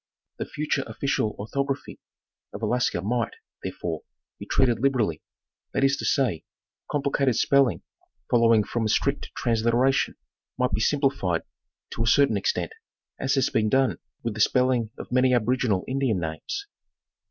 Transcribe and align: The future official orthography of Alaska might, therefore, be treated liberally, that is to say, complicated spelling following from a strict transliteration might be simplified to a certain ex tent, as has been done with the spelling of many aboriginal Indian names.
The 0.39 0.45
future 0.47 0.83
official 0.87 1.35
orthography 1.37 1.99
of 2.55 2.63
Alaska 2.63 3.01
might, 3.03 3.35
therefore, 3.61 4.01
be 4.39 4.47
treated 4.47 4.79
liberally, 4.79 5.21
that 5.75 5.83
is 5.83 5.95
to 5.97 6.05
say, 6.05 6.43
complicated 6.89 7.35
spelling 7.35 7.83
following 8.27 8.63
from 8.63 8.85
a 8.85 8.89
strict 8.89 9.29
transliteration 9.35 10.15
might 10.57 10.71
be 10.71 10.81
simplified 10.81 11.43
to 11.91 12.01
a 12.01 12.07
certain 12.07 12.35
ex 12.35 12.51
tent, 12.51 12.71
as 13.19 13.35
has 13.35 13.51
been 13.51 13.69
done 13.69 13.99
with 14.23 14.33
the 14.33 14.39
spelling 14.41 14.89
of 14.97 15.11
many 15.11 15.35
aboriginal 15.35 15.85
Indian 15.87 16.19
names. 16.19 16.65